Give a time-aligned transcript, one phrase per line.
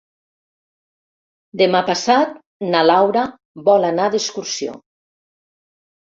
[1.61, 2.31] Demà passat
[2.69, 3.25] na Laura
[3.67, 4.73] vol anar d'excursió.